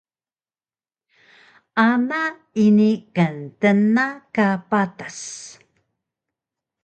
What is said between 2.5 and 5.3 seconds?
ini ktna ka patas